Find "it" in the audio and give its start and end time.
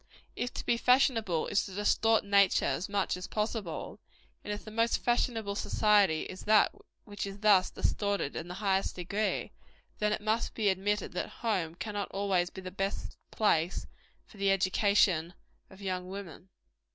10.11-10.21